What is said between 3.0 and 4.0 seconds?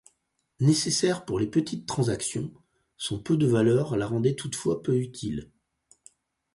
peu de valeur